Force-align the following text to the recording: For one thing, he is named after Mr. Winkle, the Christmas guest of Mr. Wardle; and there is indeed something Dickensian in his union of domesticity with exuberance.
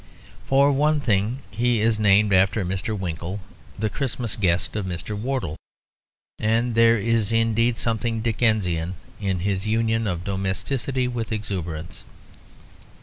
For 0.47 0.71
one 0.71 0.99
thing, 0.99 1.43
he 1.51 1.79
is 1.79 1.99
named 1.99 2.33
after 2.33 2.65
Mr. 2.65 2.97
Winkle, 2.97 3.39
the 3.77 3.87
Christmas 3.87 4.35
guest 4.35 4.75
of 4.75 4.87
Mr. 4.87 5.15
Wardle; 5.15 5.57
and 6.39 6.73
there 6.73 6.97
is 6.97 7.31
indeed 7.31 7.77
something 7.77 8.19
Dickensian 8.21 8.95
in 9.19 9.41
his 9.41 9.67
union 9.67 10.07
of 10.07 10.23
domesticity 10.23 11.07
with 11.07 11.31
exuberance. 11.31 12.03